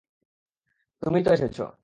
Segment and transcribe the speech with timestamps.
[1.01, 1.57] তুমি তো এসেছ।